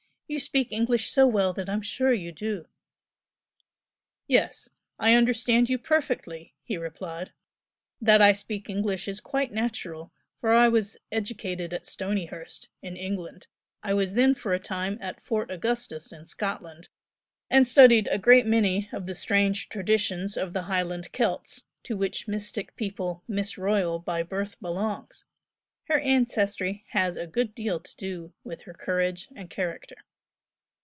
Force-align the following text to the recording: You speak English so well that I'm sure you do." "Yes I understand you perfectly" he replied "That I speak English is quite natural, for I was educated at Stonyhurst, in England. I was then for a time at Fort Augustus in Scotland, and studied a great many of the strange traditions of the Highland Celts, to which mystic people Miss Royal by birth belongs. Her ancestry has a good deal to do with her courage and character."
You 0.31 0.39
speak 0.39 0.71
English 0.71 1.09
so 1.09 1.27
well 1.27 1.51
that 1.51 1.67
I'm 1.69 1.81
sure 1.81 2.13
you 2.13 2.31
do." 2.31 2.65
"Yes 4.27 4.69
I 4.97 5.11
understand 5.13 5.69
you 5.69 5.77
perfectly" 5.77 6.53
he 6.63 6.77
replied 6.77 7.33
"That 7.99 8.21
I 8.21 8.31
speak 8.31 8.69
English 8.69 9.09
is 9.09 9.19
quite 9.19 9.51
natural, 9.51 10.09
for 10.39 10.53
I 10.53 10.69
was 10.69 10.97
educated 11.11 11.73
at 11.73 11.85
Stonyhurst, 11.85 12.69
in 12.81 12.95
England. 12.95 13.47
I 13.83 13.93
was 13.93 14.13
then 14.13 14.33
for 14.33 14.53
a 14.53 14.59
time 14.59 14.97
at 15.01 15.21
Fort 15.21 15.51
Augustus 15.51 16.13
in 16.13 16.27
Scotland, 16.27 16.87
and 17.49 17.67
studied 17.67 18.07
a 18.07 18.17
great 18.17 18.45
many 18.45 18.87
of 18.93 19.07
the 19.07 19.13
strange 19.15 19.67
traditions 19.67 20.37
of 20.37 20.53
the 20.53 20.61
Highland 20.61 21.11
Celts, 21.11 21.65
to 21.83 21.97
which 21.97 22.29
mystic 22.29 22.77
people 22.77 23.21
Miss 23.27 23.57
Royal 23.57 23.99
by 23.99 24.23
birth 24.23 24.61
belongs. 24.61 25.25
Her 25.89 25.99
ancestry 25.99 26.85
has 26.91 27.17
a 27.17 27.27
good 27.27 27.53
deal 27.53 27.81
to 27.81 27.93
do 27.97 28.31
with 28.45 28.61
her 28.61 28.73
courage 28.73 29.27
and 29.35 29.49
character." 29.49 29.97